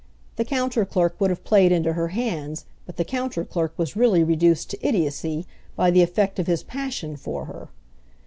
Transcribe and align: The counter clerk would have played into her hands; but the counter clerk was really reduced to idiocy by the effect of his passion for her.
The 0.37 0.45
counter 0.45 0.83
clerk 0.83 1.21
would 1.21 1.29
have 1.29 1.43
played 1.43 1.71
into 1.71 1.93
her 1.93 2.07
hands; 2.07 2.65
but 2.87 2.97
the 2.97 3.05
counter 3.05 3.45
clerk 3.45 3.75
was 3.77 3.95
really 3.95 4.23
reduced 4.23 4.71
to 4.71 4.83
idiocy 4.83 5.45
by 5.75 5.91
the 5.91 6.01
effect 6.01 6.39
of 6.39 6.47
his 6.47 6.63
passion 6.63 7.15
for 7.15 7.45
her. 7.45 7.69